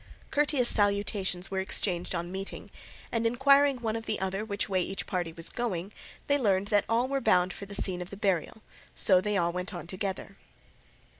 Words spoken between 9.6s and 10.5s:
on all together.